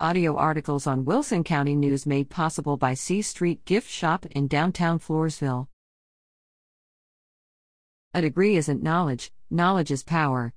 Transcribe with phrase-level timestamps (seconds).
[0.00, 4.98] Audio articles on Wilson County News made possible by C Street Gift Shop in downtown
[4.98, 5.68] Floresville.
[8.12, 10.52] A degree isn't knowledge, knowledge is power.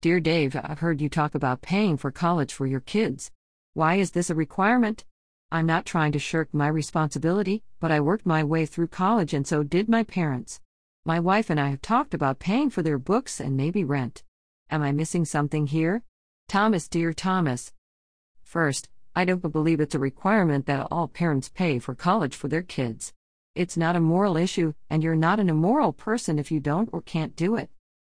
[0.00, 3.32] Dear Dave, I've heard you talk about paying for college for your kids.
[3.74, 5.04] Why is this a requirement?
[5.50, 9.44] I'm not trying to shirk my responsibility, but I worked my way through college and
[9.44, 10.60] so did my parents.
[11.04, 14.22] My wife and I have talked about paying for their books and maybe rent.
[14.70, 16.04] Am I missing something here?
[16.48, 17.72] Thomas, dear Thomas,
[18.48, 22.62] First, I don't believe it's a requirement that all parents pay for college for their
[22.62, 23.12] kids.
[23.54, 27.02] It's not a moral issue, and you're not an immoral person if you don't or
[27.02, 27.68] can't do it.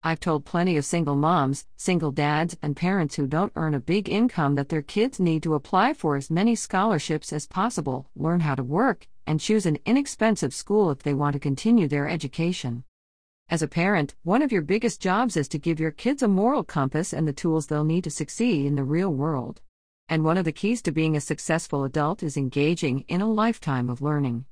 [0.03, 4.09] I've told plenty of single moms, single dads, and parents who don't earn a big
[4.09, 8.55] income that their kids need to apply for as many scholarships as possible, learn how
[8.55, 12.85] to work, and choose an inexpensive school if they want to continue their education.
[13.51, 16.65] As a parent, one of your biggest jobs is to give your kids a moral
[16.65, 19.61] compass and the tools they'll need to succeed in the real world.
[20.13, 23.89] And one of the keys to being a successful adult is engaging in a lifetime
[23.89, 24.45] of learning.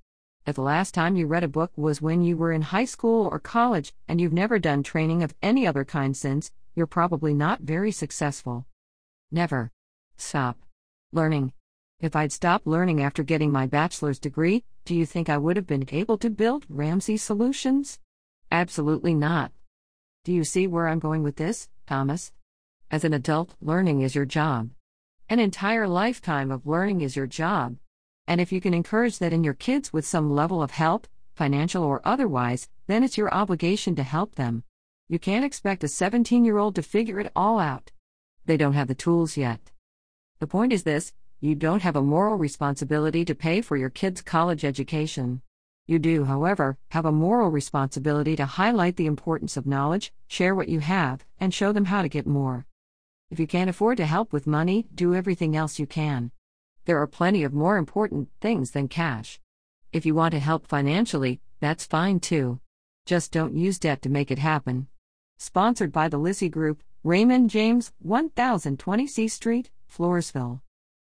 [0.46, 3.28] If the last time you read a book was when you were in high school
[3.30, 7.60] or college and you've never done training of any other kind since, you're probably not
[7.60, 8.64] very successful.
[9.30, 9.70] Never
[10.16, 10.56] stop
[11.12, 11.52] learning.
[12.00, 15.66] If I'd stopped learning after getting my bachelor's degree, do you think I would have
[15.66, 17.98] been able to build Ramsey Solutions?
[18.50, 19.52] Absolutely not.
[20.24, 22.32] Do you see where I'm going with this, Thomas?
[22.90, 24.70] As an adult, learning is your job.
[25.30, 27.76] An entire lifetime of learning is your job.
[28.26, 31.84] And if you can encourage that in your kids with some level of help, financial
[31.84, 34.64] or otherwise, then it's your obligation to help them.
[35.08, 37.92] You can't expect a 17 year old to figure it all out.
[38.44, 39.70] They don't have the tools yet.
[40.40, 44.22] The point is this you don't have a moral responsibility to pay for your kids'
[44.22, 45.42] college education.
[45.86, 50.68] You do, however, have a moral responsibility to highlight the importance of knowledge, share what
[50.68, 52.66] you have, and show them how to get more.
[53.30, 56.32] If you can't afford to help with money, do everything else you can.
[56.84, 59.38] There are plenty of more important things than cash.
[59.92, 62.58] If you want to help financially, that's fine too.
[63.06, 64.88] Just don't use debt to make it happen.
[65.38, 70.60] Sponsored by the Lissy Group, Raymond James, 1020 C Street, Floresville.